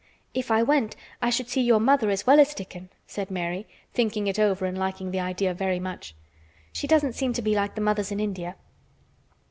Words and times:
"If 0.33 0.49
I 0.49 0.63
went 0.63 0.95
I 1.21 1.29
should 1.29 1.47
see 1.47 1.61
your 1.61 1.79
mother 1.79 2.09
as 2.09 2.25
well 2.25 2.39
as 2.39 2.55
Dickon," 2.55 2.89
said 3.05 3.29
Mary, 3.29 3.67
thinking 3.93 4.25
it 4.25 4.39
over 4.39 4.65
and 4.65 4.75
liking 4.75 5.11
the 5.11 5.19
idea 5.19 5.53
very 5.53 5.79
much. 5.79 6.15
"She 6.73 6.87
doesn't 6.87 7.13
seem 7.13 7.33
to 7.33 7.41
be 7.43 7.53
like 7.53 7.75
the 7.75 7.81
mothers 7.81 8.11
in 8.11 8.19
India." 8.19 8.55